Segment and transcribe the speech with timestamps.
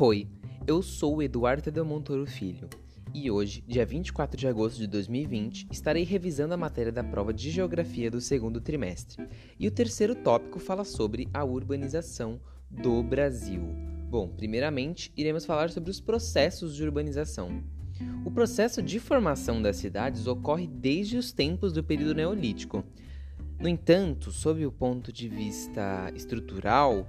[0.00, 0.28] Oi,
[0.64, 2.68] eu sou o Eduardo Tadeu Montoro Filho
[3.12, 7.50] e hoje, dia 24 de agosto de 2020, estarei revisando a matéria da prova de
[7.50, 9.26] Geografia do segundo trimestre.
[9.58, 12.40] E o terceiro tópico fala sobre a urbanização
[12.70, 13.60] do Brasil.
[14.08, 17.60] Bom, primeiramente, iremos falar sobre os processos de urbanização.
[18.24, 22.84] O processo de formação das cidades ocorre desde os tempos do período neolítico.
[23.58, 27.08] No entanto, sob o ponto de vista estrutural,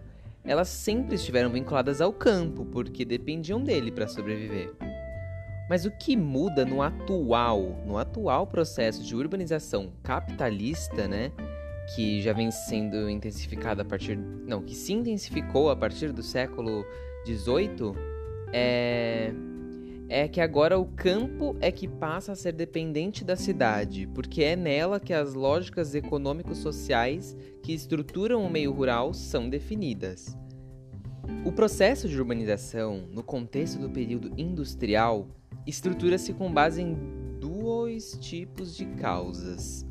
[0.50, 4.74] elas sempre estiveram vinculadas ao campo, porque dependiam dele para sobreviver.
[5.70, 11.32] Mas o que muda no atual, no atual processo de urbanização capitalista, né,
[11.96, 16.84] que já vem sendo intensificado a partir, não, que se intensificou a partir do século
[17.28, 17.94] XVIII,
[18.52, 19.32] é
[20.10, 24.56] é que agora o campo é que passa a ser dependente da cidade, porque é
[24.56, 30.36] nela que as lógicas econômico-sociais que estruturam o meio rural são definidas.
[31.46, 35.28] O processo de urbanização, no contexto do período industrial,
[35.68, 36.98] estrutura-se com base em
[37.40, 39.86] dois tipos de causas: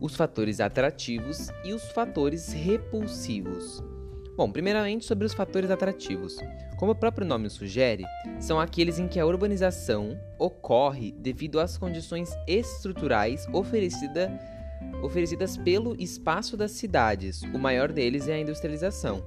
[0.00, 3.84] os fatores atrativos e os fatores repulsivos.
[4.40, 6.38] Bom, primeiramente sobre os fatores atrativos.
[6.78, 8.04] Como o próprio nome sugere,
[8.40, 14.32] são aqueles em que a urbanização ocorre devido às condições estruturais oferecida,
[15.02, 17.42] oferecidas pelo espaço das cidades.
[17.52, 19.22] O maior deles é a industrialização.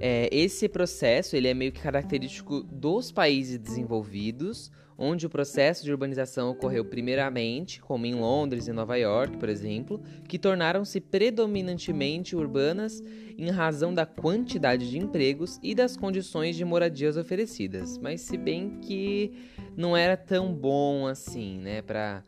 [0.00, 4.70] É, esse processo ele é meio que característico dos países desenvolvidos,
[5.00, 9.98] onde o processo de urbanização ocorreu primeiramente, como em Londres e Nova York, por exemplo,
[10.28, 13.02] que tornaram-se predominantemente urbanas
[13.38, 17.96] em razão da quantidade de empregos e das condições de moradias oferecidas.
[17.96, 19.32] Mas se bem que
[19.74, 22.22] não era tão bom assim, né, para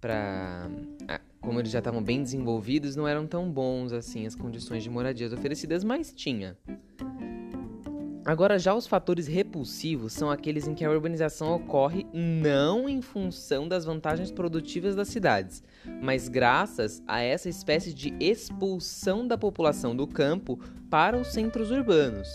[0.00, 0.68] para
[1.42, 5.32] como eles já estavam bem desenvolvidos, não eram tão bons assim as condições de moradias
[5.32, 6.56] oferecidas, mas tinha.
[8.30, 13.66] Agora, já os fatores repulsivos são aqueles em que a urbanização ocorre não em função
[13.66, 15.64] das vantagens produtivas das cidades,
[16.00, 22.28] mas graças a essa espécie de expulsão da população do campo para os centros urbanos.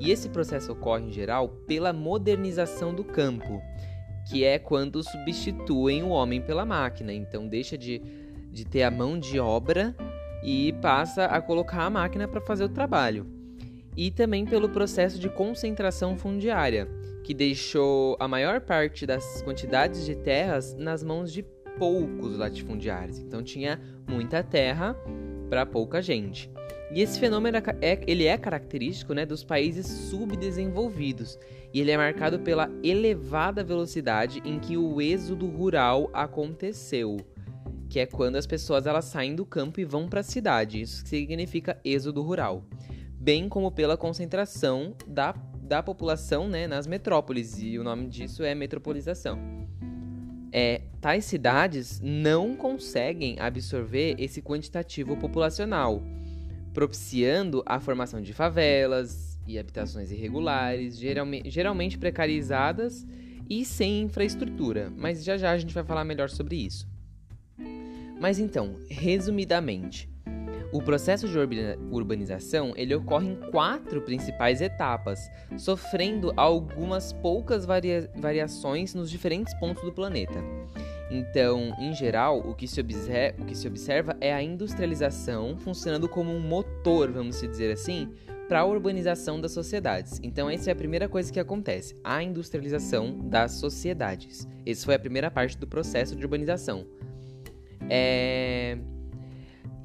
[0.00, 3.62] E esse processo ocorre, em geral, pela modernização do campo,
[4.28, 7.12] que é quando substituem o homem pela máquina.
[7.12, 8.02] Então, deixa de,
[8.50, 9.94] de ter a mão de obra
[10.42, 13.37] e passa a colocar a máquina para fazer o trabalho
[13.98, 16.88] e também pelo processo de concentração fundiária,
[17.24, 21.44] que deixou a maior parte das quantidades de terras nas mãos de
[21.76, 23.18] poucos latifundiários.
[23.18, 24.96] Então tinha muita terra
[25.50, 26.48] para pouca gente.
[26.92, 31.36] E esse fenômeno é, ele é característico né, dos países subdesenvolvidos
[31.74, 37.16] e ele é marcado pela elevada velocidade em que o êxodo rural aconteceu,
[37.90, 40.80] que é quando as pessoas elas saem do campo e vão para a cidade.
[40.80, 42.62] Isso significa êxodo rural
[43.20, 48.54] bem como pela concentração da, da população né, nas metrópoles, e o nome disso é
[48.54, 49.38] metropolização.
[50.50, 56.02] É, tais cidades não conseguem absorver esse quantitativo populacional,
[56.72, 63.06] propiciando a formação de favelas e habitações irregulares, geralmente, geralmente precarizadas
[63.48, 66.86] e sem infraestrutura, mas já já a gente vai falar melhor sobre isso.
[68.20, 70.08] Mas então, resumidamente,
[70.70, 71.38] o processo de
[71.90, 75.18] urbanização ele ocorre em quatro principais etapas,
[75.56, 80.38] sofrendo algumas poucas varia variações nos diferentes pontos do planeta.
[81.10, 86.30] Então, em geral, o que, se o que se observa é a industrialização funcionando como
[86.30, 88.10] um motor, vamos dizer assim,
[88.46, 90.20] para a urbanização das sociedades.
[90.22, 94.46] Então, essa é a primeira coisa que acontece: a industrialização das sociedades.
[94.66, 96.86] Essa foi a primeira parte do processo de urbanização.
[97.88, 98.47] É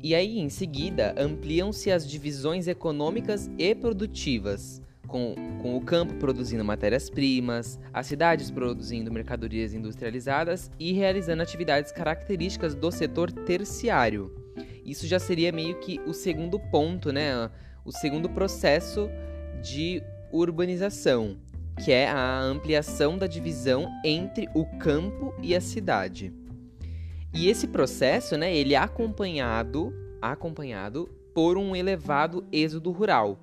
[0.03, 6.65] e aí, em seguida, ampliam-se as divisões econômicas e produtivas, com, com o campo produzindo
[6.65, 14.29] matérias-primas, as cidades produzindo mercadorias industrializadas e realizando atividades características do setor terciário.
[14.85, 17.49] Isso já seria meio que o segundo ponto, né?
[17.85, 19.09] O segundo processo
[19.61, 20.03] de
[20.33, 21.37] urbanização,
[21.81, 26.33] que é a ampliação da divisão entre o campo e a cidade.
[27.33, 33.39] E esse processo, né, ele é acompanhado, acompanhado por um elevado êxodo rural,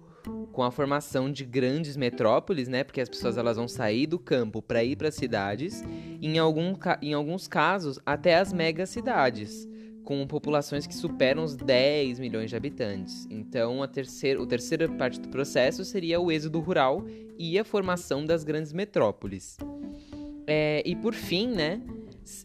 [0.52, 4.62] com a formação de grandes metrópoles, né, porque as pessoas elas vão sair do campo
[4.62, 5.82] para ir para as cidades,
[6.22, 9.69] em, algum, em alguns casos até as megacidades,
[10.04, 13.26] com populações que superam os 10 milhões de habitantes.
[13.28, 17.04] Então, a terceira, a terceira parte do processo seria o êxodo rural
[17.38, 19.56] e a formação das grandes metrópoles.
[20.46, 21.81] É, e por fim, né,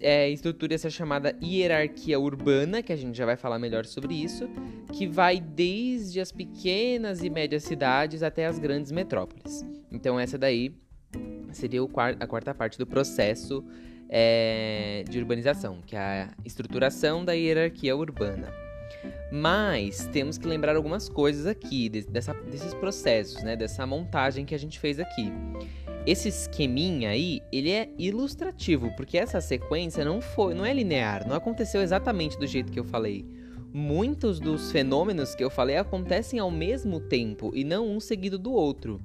[0.02, 4.50] é, estrutura essa chamada hierarquia urbana, que a gente já vai falar melhor sobre isso,
[4.94, 9.66] que vai desde as pequenas e médias cidades até as grandes metrópoles.
[9.92, 10.76] Então, essa daí
[11.52, 11.82] seria
[12.20, 13.64] a quarta parte do processo
[14.10, 18.65] é, de urbanização, que é a estruturação da hierarquia urbana.
[19.32, 24.60] Mas temos que lembrar algumas coisas aqui dessa, desses processos, né, dessa montagem que a
[24.60, 25.32] gente fez aqui.
[26.06, 31.36] Esse esqueminha aí, ele é ilustrativo, porque essa sequência não foi, não é linear, não
[31.36, 33.26] aconteceu exatamente do jeito que eu falei.
[33.74, 38.54] Muitos dos fenômenos que eu falei acontecem ao mesmo tempo e não um seguido do
[38.54, 39.02] outro.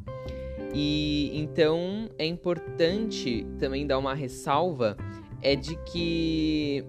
[0.72, 4.96] E então é importante também dar uma ressalva
[5.42, 6.84] é de que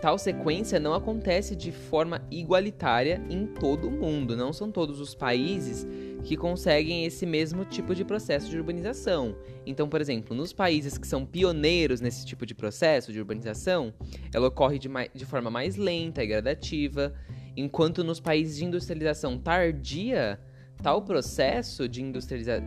[0.00, 4.36] tal sequência não acontece de forma igualitária em todo o mundo.
[4.36, 5.86] Não são todos os países
[6.24, 9.36] que conseguem esse mesmo tipo de processo de urbanização.
[9.64, 13.94] Então, por exemplo, nos países que são pioneiros nesse tipo de processo de urbanização,
[14.34, 17.14] ela ocorre de, de forma mais lenta e gradativa,
[17.56, 20.38] enquanto nos países de industrialização tardia,
[20.82, 22.02] Tal processo de,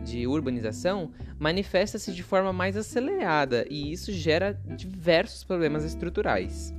[0.04, 6.74] de urbanização manifesta-se de forma mais acelerada e isso gera diversos problemas estruturais.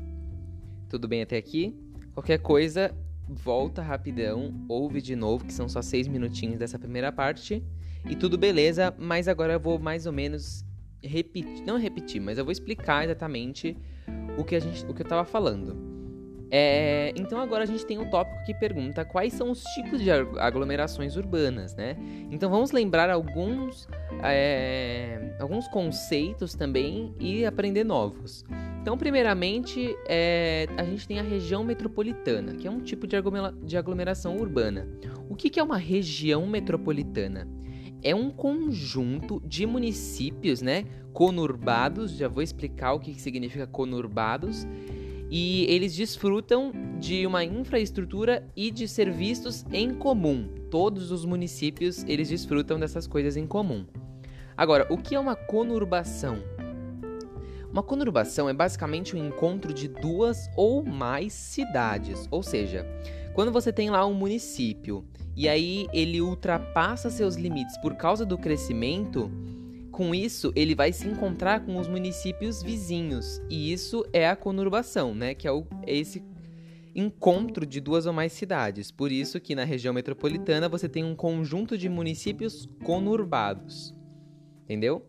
[0.92, 1.74] Tudo bem até aqui?
[2.14, 2.94] Qualquer coisa,
[3.26, 7.64] volta rapidão, ouve de novo, que são só seis minutinhos dessa primeira parte.
[8.10, 10.66] E tudo beleza, mas agora eu vou mais ou menos
[11.02, 13.78] repetir, não repetir, mas eu vou explicar exatamente
[14.38, 15.78] o que a gente, o que eu estava falando.
[16.52, 20.12] É, então agora a gente tem um tópico que pergunta quais são os tipos de
[20.12, 21.96] aglomerações urbanas, né?
[22.30, 23.88] Então vamos lembrar alguns,
[24.22, 28.44] é, alguns conceitos também e aprender novos.
[28.82, 33.54] Então, primeiramente, é, a gente tem a região metropolitana, que é um tipo de, aglomera
[33.64, 34.88] de aglomeração urbana.
[35.30, 37.48] O que, que é uma região metropolitana?
[38.02, 42.18] É um conjunto de municípios, né, conurbados.
[42.18, 44.66] Já vou explicar o que, que significa conurbados
[45.30, 50.50] e eles desfrutam de uma infraestrutura e de serviços em comum.
[50.72, 53.86] Todos os municípios eles desfrutam dessas coisas em comum.
[54.58, 56.40] Agora, o que é uma conurbação?
[57.72, 62.86] Uma conurbação é basicamente o um encontro de duas ou mais cidades, ou seja,
[63.34, 68.38] quando você tem lá um município e aí ele ultrapassa seus limites por causa do
[68.38, 69.32] crescimento,
[69.90, 75.14] com isso, ele vai se encontrar com os municípios vizinhos, e isso é a conurbação,
[75.14, 75.34] né?
[75.34, 76.24] Que é, o, é esse
[76.96, 78.92] encontro de duas ou mais cidades.
[78.92, 83.96] Por isso que na região metropolitana você tem um conjunto de municípios conurbados.
[84.64, 85.06] Entendeu?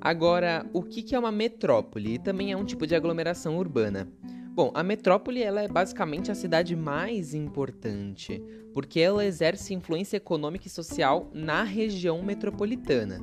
[0.00, 2.18] Agora, o que é uma metrópole?
[2.18, 4.08] Também é um tipo de aglomeração urbana.
[4.54, 8.42] Bom, a metrópole ela é basicamente a cidade mais importante,
[8.74, 13.18] porque ela exerce influência econômica e social na região metropolitana.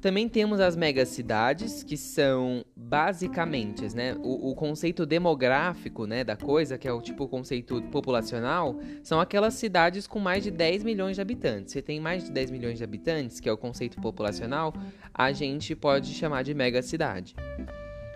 [0.00, 6.78] Também temos as megacidades, que são basicamente, né, o, o, conceito demográfico, né, da coisa,
[6.78, 11.22] que é o tipo conceito populacional, são aquelas cidades com mais de 10 milhões de
[11.22, 11.72] habitantes.
[11.72, 14.72] Se tem mais de 10 milhões de habitantes, que é o conceito populacional,
[15.12, 17.34] a gente pode chamar de megacidade.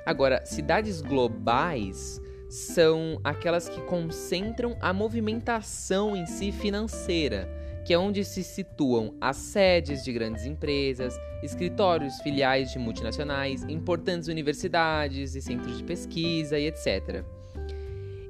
[0.06, 8.24] Agora, cidades globais são aquelas que concentram a movimentação em si financeira que é onde
[8.24, 15.78] se situam as sedes de grandes empresas, escritórios filiais de multinacionais, importantes universidades e centros
[15.78, 17.24] de pesquisa e etc.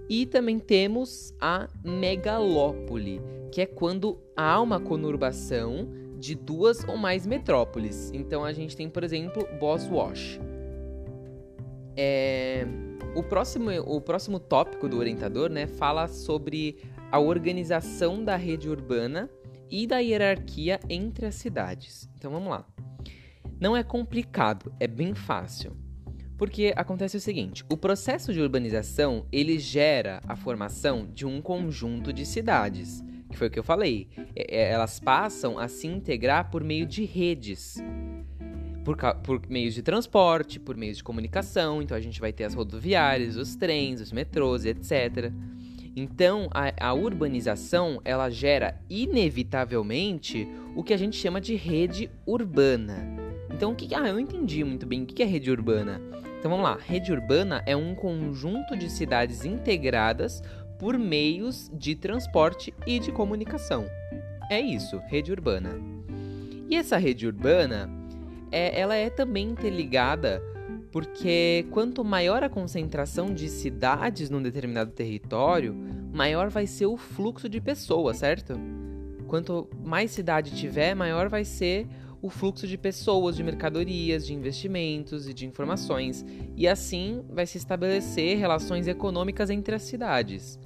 [0.08, 3.20] E também temos a megalópole,
[3.50, 8.10] que é quando há uma conurbação de duas ou mais metrópoles.
[8.14, 10.40] Então a gente tem, por exemplo, Boswash.
[11.96, 12.66] É...
[13.14, 16.78] O, próximo, o próximo tópico do orientador né, fala sobre
[17.10, 19.28] a organização da rede urbana
[19.72, 22.06] e da hierarquia entre as cidades.
[22.18, 22.66] Então vamos lá.
[23.58, 25.74] Não é complicado, é bem fácil.
[26.36, 32.12] Porque acontece o seguinte, o processo de urbanização, ele gera a formação de um conjunto
[32.12, 34.08] de cidades, que foi o que eu falei.
[34.36, 37.78] É, é, elas passam a se integrar por meio de redes.
[38.84, 42.52] Por, por meios de transporte, por meios de comunicação, então a gente vai ter as
[42.52, 45.32] rodoviárias, os trens, os metrôs, etc.
[45.94, 53.06] Então, a, a, urbanização ela gera inevitavelmente o que a gente chama de rede urbana.
[53.52, 56.00] Então, o que ah, eu entendi muito bem o que é rede urbana.
[56.38, 56.78] Então, vamos lá.
[56.80, 60.42] Rede urbana é um conjunto de cidades integradas
[60.78, 63.84] por meios de transporte e de comunicação.
[64.50, 65.70] É isso, rede urbana.
[66.68, 67.88] E essa rede urbana,
[68.50, 70.42] é, ela é também interligada
[70.92, 75.74] porque quanto maior a concentração de cidades num determinado território,
[76.12, 78.60] maior vai ser o fluxo de pessoas, certo?
[79.26, 81.88] Quanto mais cidade tiver, maior vai ser
[82.20, 87.56] o fluxo de pessoas, de mercadorias, de investimentos e de informações, e assim vai se
[87.56, 90.58] estabelecer relações econômicas entre as cidades.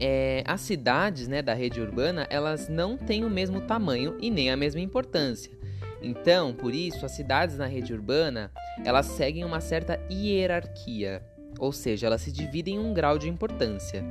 [0.00, 4.50] É, as cidades né, da rede urbana elas não têm o mesmo tamanho e nem
[4.50, 5.57] a mesma importância.
[6.02, 8.50] Então, por isso, as cidades na rede urbana
[8.84, 11.22] elas seguem uma certa hierarquia,
[11.58, 14.04] ou seja, elas se dividem em um grau de importância.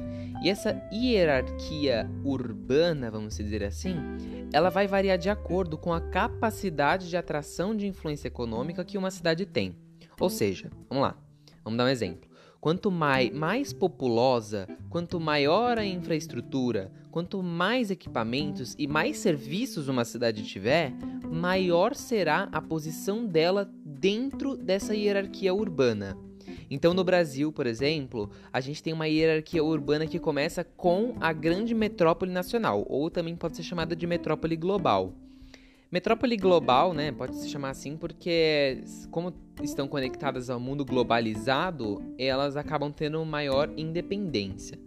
[0.44, 3.96] E essa hierarquia urbana, vamos dizer assim,
[4.52, 9.12] ela vai variar de acordo com a capacidade de atração de influência econômica que uma
[9.12, 9.76] cidade tem.
[10.20, 11.18] Ou seja, vamos lá,
[11.64, 12.27] vamos dar um exemplo.
[12.60, 20.04] Quanto mais, mais populosa, quanto maior a infraestrutura, quanto mais equipamentos e mais serviços uma
[20.04, 20.92] cidade tiver,
[21.32, 26.18] maior será a posição dela dentro dessa hierarquia urbana.
[26.70, 31.32] Então, no Brasil, por exemplo, a gente tem uma hierarquia urbana que começa com a
[31.32, 35.14] grande metrópole nacional, ou também pode ser chamada de metrópole global.
[35.90, 42.58] Metrópole global, né, pode se chamar assim porque, como estão conectadas ao mundo globalizado, elas
[42.58, 44.78] acabam tendo maior independência.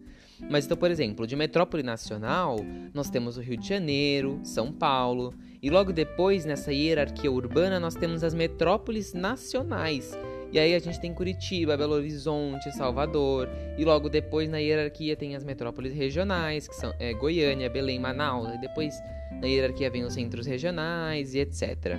[0.51, 2.57] Mas então, por exemplo, de metrópole nacional,
[2.95, 7.95] nós temos o Rio de Janeiro, São Paulo, e logo depois, nessa hierarquia urbana, nós
[7.95, 10.17] temos as metrópoles nacionais,
[10.53, 13.49] e aí a gente tem Curitiba, Belo Horizonte, Salvador.
[13.79, 18.53] E logo depois na hierarquia tem as metrópoles regionais, que são é, Goiânia, Belém, Manaus.
[18.55, 18.95] E depois
[19.41, 21.97] na hierarquia vem os centros regionais e etc.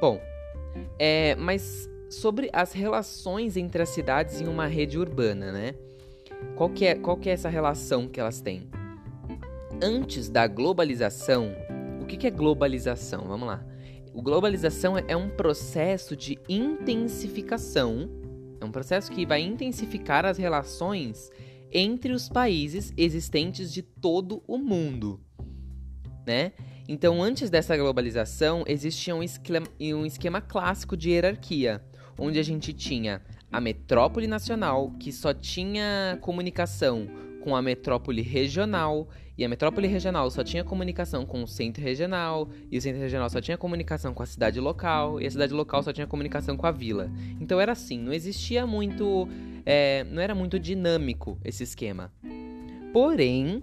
[0.00, 0.18] Bom,
[0.98, 5.74] é, mas sobre as relações entre as cidades em uma rede urbana, né?
[6.56, 8.68] Qual que é, qual que é essa relação que elas têm?
[9.82, 11.52] Antes da globalização,
[12.00, 13.24] o que, que é globalização?
[13.26, 13.62] Vamos lá.
[14.18, 18.10] O globalização é um processo de intensificação,
[18.60, 21.30] é um processo que vai intensificar as relações
[21.70, 25.20] entre os países existentes de todo o mundo,
[26.26, 26.50] né?
[26.88, 31.80] Então, antes dessa globalização, existia um esquema, um esquema clássico de hierarquia,
[32.18, 33.22] onde a gente tinha
[33.52, 37.08] a metrópole nacional, que só tinha comunicação
[37.42, 42.48] com a metrópole regional, e a metrópole regional só tinha comunicação com o centro regional,
[42.70, 45.82] e o centro regional só tinha comunicação com a cidade local, e a cidade local
[45.82, 47.10] só tinha comunicação com a vila.
[47.40, 49.28] Então era assim, não existia muito.
[49.64, 52.10] É, não era muito dinâmico esse esquema.
[52.92, 53.60] Porém,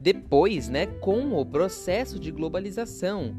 [0.00, 3.34] depois, né, com o processo de globalização,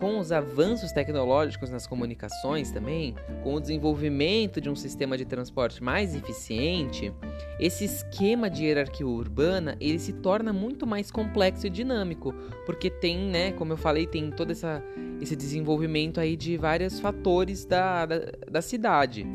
[0.00, 5.82] com os avanços tecnológicos nas comunicações também, com o desenvolvimento de um sistema de transporte
[5.82, 7.12] mais eficiente,
[7.60, 12.32] esse esquema de hierarquia urbana ele se torna muito mais complexo e dinâmico,
[12.64, 14.82] porque tem, né, como eu falei, tem todo essa,
[15.20, 18.18] esse desenvolvimento aí de vários fatores da, da,
[18.50, 19.26] da cidade,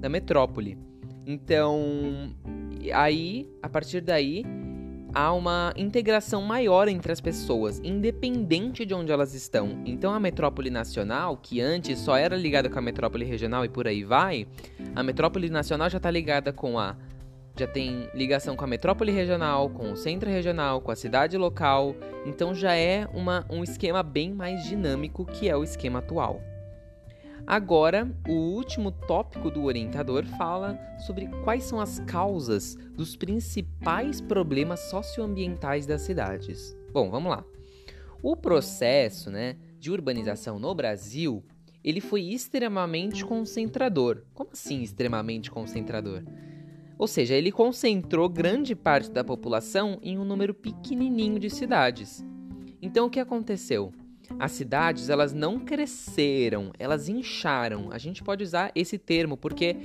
[0.00, 0.78] da metrópole.
[1.26, 2.34] Então,
[2.94, 4.44] aí, a partir daí,
[5.16, 9.82] há uma integração maior entre as pessoas, independente de onde elas estão.
[9.86, 13.88] Então a metrópole nacional, que antes só era ligada com a metrópole regional e por
[13.88, 14.46] aí vai,
[14.94, 16.94] a metrópole nacional já está ligada com a
[17.58, 21.96] já tem ligação com a metrópole regional, com o centro regional, com a cidade local,
[22.26, 26.42] então já é uma, um esquema bem mais dinâmico que é o esquema atual.
[27.46, 34.80] Agora, o último tópico do orientador fala sobre quais são as causas dos principais problemas
[34.90, 36.76] socioambientais das cidades.
[36.92, 37.44] Bom, vamos lá.
[38.20, 41.44] O processo, né, de urbanização no Brasil,
[41.84, 44.24] ele foi extremamente concentrador.
[44.34, 46.24] Como assim extremamente concentrador?
[46.98, 52.26] Ou seja, ele concentrou grande parte da população em um número pequenininho de cidades.
[52.82, 53.92] Então o que aconteceu?
[54.38, 57.88] As cidades, elas não cresceram, elas incharam.
[57.90, 59.76] A gente pode usar esse termo porque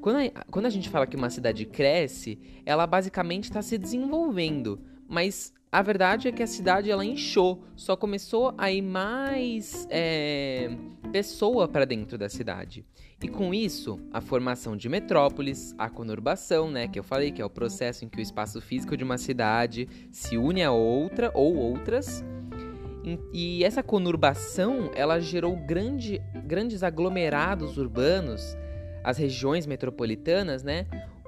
[0.00, 4.80] quando a, quando a gente fala que uma cidade cresce, ela basicamente está se desenvolvendo.
[5.08, 10.70] Mas a verdade é que a cidade ela inchou, só começou a ir mais é,
[11.12, 12.84] pessoa para dentro da cidade.
[13.22, 17.44] E com isso, a formação de metrópoles, a conurbação, né, que eu falei que é
[17.44, 21.56] o processo em que o espaço físico de uma cidade se une a outra ou
[21.56, 22.24] outras
[23.32, 28.56] e essa conurbação, ela gerou grande, grandes aglomerados urbanos,
[29.04, 30.86] as regiões metropolitanas, né?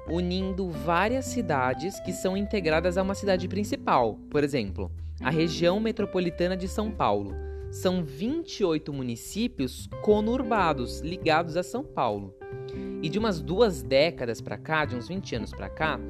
[0.09, 4.19] Unindo várias cidades que são integradas a uma cidade principal.
[4.31, 7.35] Por exemplo, a região metropolitana de São Paulo.
[7.71, 12.35] São 28 municípios conurbados, ligados a São Paulo.
[13.01, 16.01] E de umas duas décadas para cá, de uns 20 anos para cá,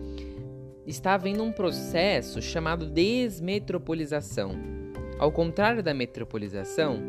[0.87, 4.80] está havendo um processo chamado desmetropolização
[5.21, 7.01] ao contrário da metropolização,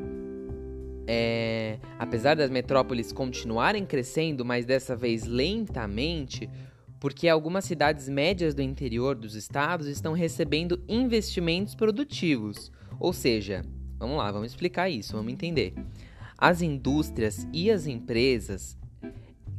[1.07, 6.47] é, apesar das metrópoles continuarem crescendo, mas dessa vez lentamente,
[6.99, 13.63] porque algumas cidades médias do interior dos estados estão recebendo investimentos produtivos, ou seja,
[14.01, 15.75] Vamos lá, vamos explicar isso, vamos entender.
[16.35, 18.75] As indústrias e as empresas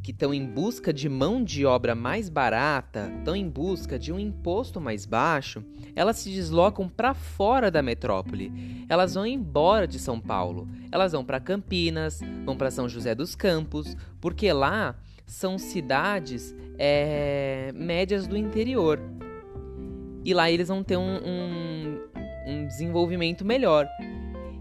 [0.02, 4.18] que estão em busca de mão de obra mais barata, estão em busca de um
[4.18, 8.84] imposto mais baixo, elas se deslocam para fora da metrópole.
[8.88, 10.68] Elas vão embora de São Paulo.
[10.90, 17.70] Elas vão para Campinas, vão para São José dos Campos, porque lá são cidades é,
[17.74, 19.00] médias do interior.
[20.24, 22.00] E lá eles vão ter um, um,
[22.46, 23.88] um desenvolvimento melhor.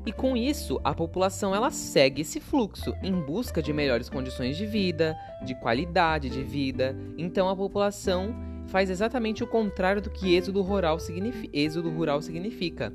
[0.06, 4.66] E com isso, a população ela segue esse fluxo em busca de melhores condições de
[4.66, 5.16] vida,
[5.46, 6.96] de qualidade de vida.
[7.18, 8.34] Então a população
[8.68, 11.50] faz exatamente o contrário do que êxodo rural, significa.
[11.54, 12.92] Êxodo rural significa.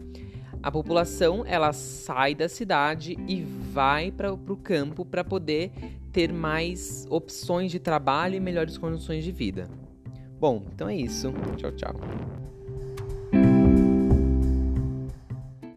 [0.63, 5.71] A população ela sai da cidade e vai para o campo para poder
[6.13, 9.69] ter mais opções de trabalho e melhores condições de vida.
[10.41, 11.33] Bom, então é isso.
[11.57, 12.46] Tchau, tchau.